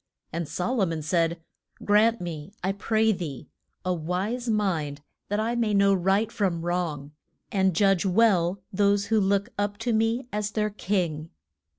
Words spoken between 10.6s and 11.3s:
king.